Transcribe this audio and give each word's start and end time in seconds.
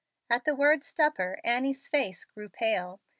At 0.31 0.45
the 0.45 0.55
word 0.55 0.83
"stupor," 0.83 1.39
Annie's 1.43 1.87
face 1.87 2.25
grew 2.25 2.49
pale. 2.49 3.01